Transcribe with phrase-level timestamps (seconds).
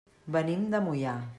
[0.35, 1.17] Venim de Moià.